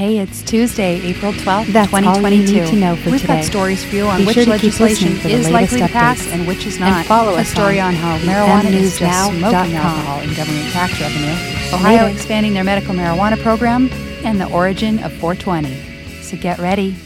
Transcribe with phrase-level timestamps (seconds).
[0.00, 2.52] Hey, it's Tuesday, April 12th, That's all you 2022.
[2.54, 5.20] need to know for We've got stories for you on Be which sure legislation listening
[5.20, 7.04] for the is likely to pass and which is And not.
[7.04, 9.38] follow a story on on how marijuana is just mnewsnow.com.
[9.40, 11.74] smoking alcohol in government tax revenue.
[11.74, 12.14] Ohio Later.
[12.16, 13.90] expanding their medical marijuana program
[14.24, 16.22] and the origin of 420.
[16.22, 16.96] So get ready.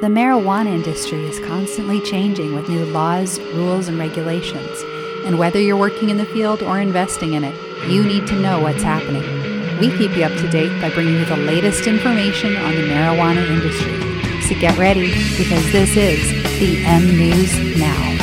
[0.00, 4.82] The marijuana industry is constantly changing with new laws, rules, and regulations.
[5.26, 7.54] And whether you're working in the field or investing in it,
[7.88, 9.41] you need to know what's happening.
[9.82, 13.44] We keep you up to date by bringing you the latest information on the marijuana
[13.50, 14.40] industry.
[14.42, 16.20] So get ready because this is
[16.60, 18.16] the M News Now.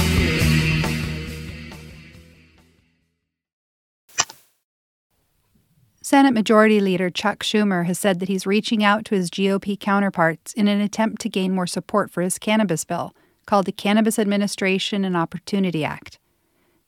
[6.02, 10.54] Senate Majority Leader Chuck Schumer has said that he's reaching out to his GOP counterparts
[10.54, 13.14] in an attempt to gain more support for his cannabis bill,
[13.46, 16.20] called the Cannabis Administration and Opportunity Act.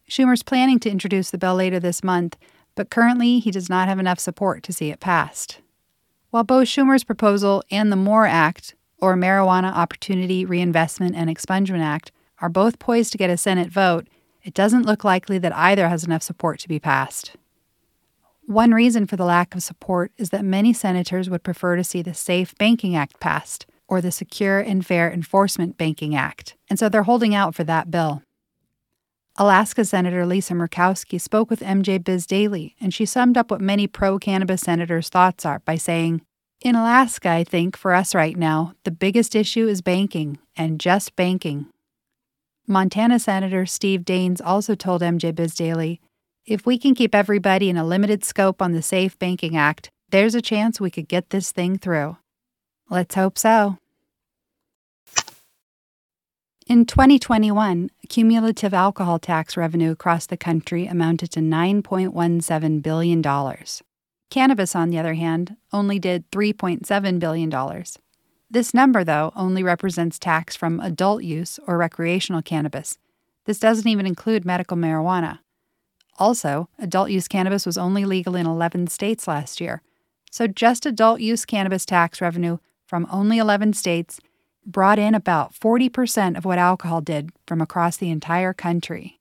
[0.09, 2.37] Schumer's planning to introduce the bill later this month,
[2.75, 5.59] but currently he does not have enough support to see it passed.
[6.29, 12.11] While both Schumer's proposal and the MORE Act, or Marijuana Opportunity Reinvestment and Expungement Act,
[12.39, 14.07] are both poised to get a Senate vote,
[14.43, 17.35] it doesn't look likely that either has enough support to be passed.
[18.45, 22.01] One reason for the lack of support is that many senators would prefer to see
[22.01, 26.89] the Safe Banking Act passed, or the Secure and Fair Enforcement Banking Act, and so
[26.89, 28.23] they're holding out for that bill.
[29.37, 33.87] Alaska Senator Lisa Murkowski spoke with MJ Biz Daily, and she summed up what many
[33.87, 36.21] pro cannabis senators' thoughts are by saying,
[36.59, 41.15] In Alaska, I think, for us right now, the biggest issue is banking, and just
[41.15, 41.67] banking.
[42.67, 46.01] Montana Senator Steve Daines also told MJ Biz Daily,
[46.45, 50.35] If we can keep everybody in a limited scope on the Safe Banking Act, there's
[50.35, 52.17] a chance we could get this thing through.
[52.89, 53.77] Let's hope so.
[56.67, 63.23] In 2021, cumulative alcohol tax revenue across the country amounted to $9.17 billion.
[64.29, 67.83] Cannabis, on the other hand, only did $3.7 billion.
[68.49, 72.97] This number, though, only represents tax from adult use or recreational cannabis.
[73.45, 75.39] This doesn't even include medical marijuana.
[76.19, 79.81] Also, adult use cannabis was only legal in 11 states last year.
[80.29, 84.19] So just adult use cannabis tax revenue from only 11 states
[84.65, 89.19] brought in about 40% of what alcohol did from across the entire country.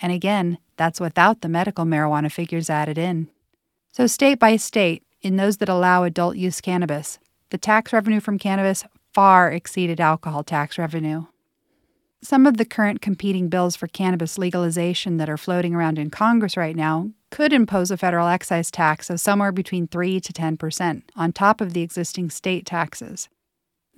[0.00, 3.28] And again, that's without the medical marijuana figures added in.
[3.92, 7.18] So, state by state, in those that allow adult use cannabis,
[7.50, 11.24] the tax revenue from cannabis far exceeded alcohol tax revenue.
[12.22, 16.56] Some of the current competing bills for cannabis legalization that are floating around in Congress
[16.56, 21.10] right now could impose a federal excise tax of somewhere between 3 to 10 percent
[21.16, 23.28] on top of the existing state taxes.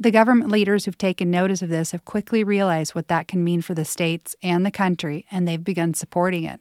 [0.00, 3.62] The government leaders who've taken notice of this have quickly realized what that can mean
[3.62, 6.60] for the states and the country, and they've begun supporting it.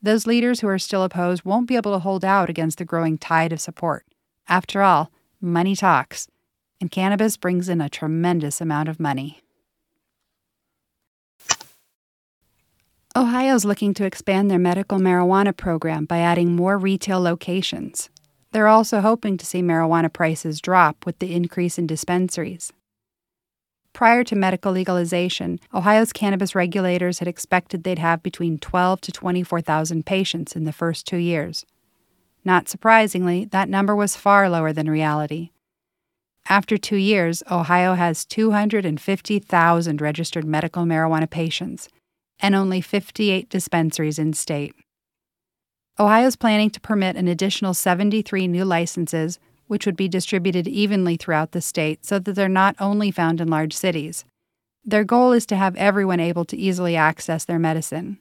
[0.00, 3.18] Those leaders who are still opposed won't be able to hold out against the growing
[3.18, 4.06] tide of support.
[4.48, 6.28] After all, money talks,
[6.80, 9.42] and cannabis brings in a tremendous amount of money.
[13.14, 18.08] Ohio's looking to expand their medical marijuana program by adding more retail locations.
[18.52, 22.72] They're also hoping to see marijuana prices drop with the increase in dispensaries.
[23.94, 30.06] Prior to medical legalization, Ohio's cannabis regulators had expected they'd have between 12 to 24,000
[30.06, 31.66] patients in the first 2 years.
[32.44, 35.50] Not surprisingly, that number was far lower than reality.
[36.48, 41.88] After 2 years, Ohio has 250,000 registered medical marijuana patients
[42.40, 44.74] and only 58 dispensaries in state.
[45.98, 51.16] Ohio is planning to permit an additional 73 new licenses, which would be distributed evenly
[51.16, 54.24] throughout the state so that they're not only found in large cities.
[54.84, 58.18] Their goal is to have everyone able to easily access their medicine.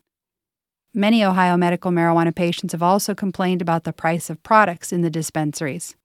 [0.93, 5.09] Many Ohio medical marijuana patients have also complained about the price of products in the
[5.09, 5.95] dispensaries.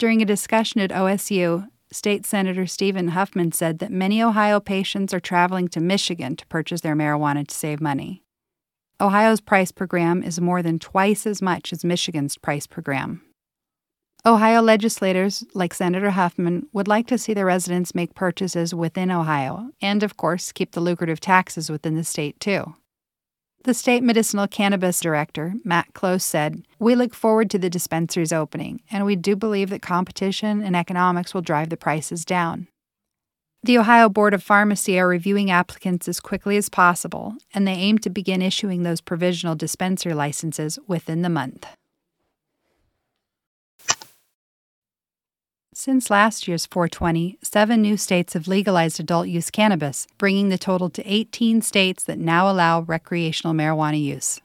[0.00, 5.20] During a discussion at OSU, State Senator Stephen Huffman said that many Ohio patients are
[5.20, 8.23] traveling to Michigan to purchase their marijuana to save money.
[9.04, 13.20] Ohio's price per gram is more than twice as much as Michigan's price per gram.
[14.24, 19.68] Ohio legislators, like Senator Huffman, would like to see their residents make purchases within Ohio
[19.82, 22.76] and, of course, keep the lucrative taxes within the state, too.
[23.64, 28.80] The state medicinal cannabis director, Matt Close, said, We look forward to the dispensaries opening,
[28.90, 32.68] and we do believe that competition and economics will drive the prices down.
[33.64, 37.96] The Ohio Board of Pharmacy are reviewing applicants as quickly as possible, and they aim
[38.00, 41.66] to begin issuing those provisional dispensary licenses within the month.
[45.72, 50.90] Since last year's 420, seven new states have legalized adult use cannabis, bringing the total
[50.90, 54.42] to 18 states that now allow recreational marijuana use.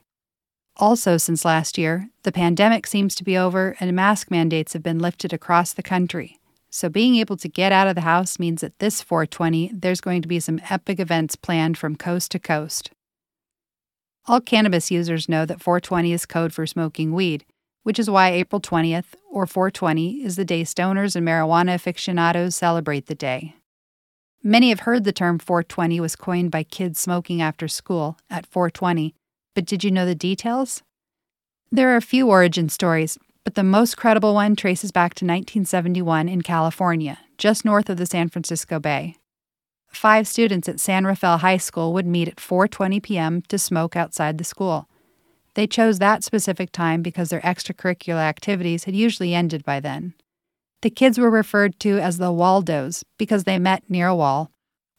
[0.78, 5.00] Also, since last year, the pandemic seems to be over and mask mandates have been
[5.00, 6.40] lifted across the country.
[6.72, 10.22] So, being able to get out of the house means that this 420, there's going
[10.22, 12.92] to be some epic events planned from coast to coast.
[14.28, 17.44] All cannabis users know that 420 is code for smoking weed,
[17.82, 23.08] which is why April 20th, or 420, is the day stoners and marijuana aficionados celebrate
[23.08, 23.56] the day.
[24.44, 29.16] Many have heard the term 420 was coined by kids smoking after school at 420,
[29.56, 30.84] but did you know the details?
[31.72, 36.30] There are a few origin stories, but the most credible one traces back to 1971
[36.30, 39.16] in California, just north of the San Francisco Bay.
[39.88, 43.42] Five students at San Rafael High School would meet at 4:20 p.m.
[43.44, 44.88] to smoke outside the school.
[45.56, 50.14] They chose that specific time because their extracurricular activities had usually ended by then.
[50.82, 54.52] The kids were referred to as the Waldos because they met near a wall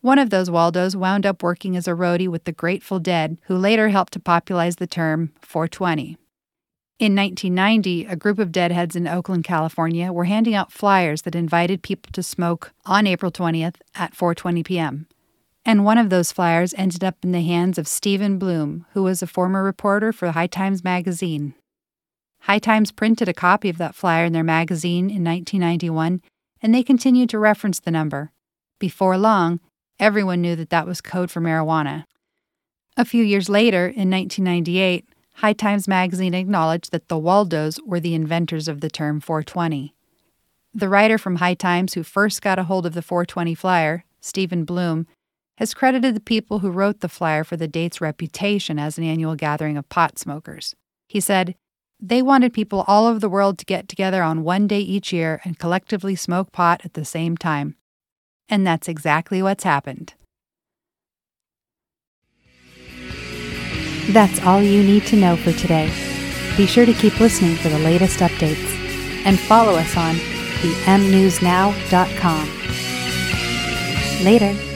[0.02, 3.56] one of those Waldos wound up working as a roadie with the Grateful Dead, who
[3.56, 6.16] later helped to popularize the term 420.
[7.00, 11.82] In 1990, a group of deadheads in Oakland, California were handing out flyers that invited
[11.82, 15.06] people to smoke on April 20th at 4:20 p.m.
[15.64, 19.22] And one of those flyers ended up in the hands of Stephen Bloom, who was
[19.22, 21.54] a former reporter for High Times magazine.
[22.40, 26.20] High Times printed a copy of that flyer in their magazine in 1991,
[26.62, 28.30] and they continued to reference the number.
[28.78, 29.60] Before long,
[30.00, 32.04] Everyone knew that that was code for marijuana.
[32.96, 35.06] A few years later, in 1998,
[35.40, 39.94] High Times magazine acknowledged that the Waldos were the inventors of the term 420.
[40.74, 44.66] The writer from High Times who first got a hold of the 420 flyer, Stephen
[44.66, 45.06] Bloom,
[45.56, 49.34] has credited the people who wrote the flyer for the date's reputation as an annual
[49.34, 50.76] gathering of pot smokers.
[51.08, 51.54] He said,
[51.98, 55.40] They wanted people all over the world to get together on one day each year
[55.44, 57.76] and collectively smoke pot at the same time.
[58.50, 60.12] And that's exactly what's happened.
[64.12, 65.86] That's all you need to know for today.
[66.56, 68.76] Be sure to keep listening for the latest updates
[69.24, 70.16] and follow us on
[70.62, 72.48] the mnewsnow.com.
[74.24, 74.69] Later.